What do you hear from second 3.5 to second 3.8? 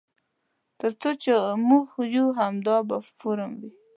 وي.